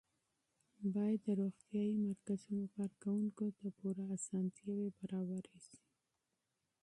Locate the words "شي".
5.65-5.79